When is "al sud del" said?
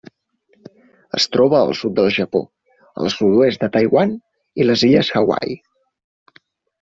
1.65-2.09